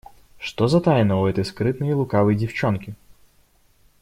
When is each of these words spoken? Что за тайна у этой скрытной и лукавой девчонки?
Что 0.39 0.67
за 0.67 0.81
тайна 0.81 1.19
у 1.21 1.27
этой 1.27 1.45
скрытной 1.45 1.91
и 1.91 1.93
лукавой 1.93 2.33
девчонки? 2.33 2.95